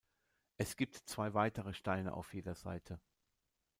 [0.57, 2.99] Es gibt zwei weitere Steine auf jeder Seite.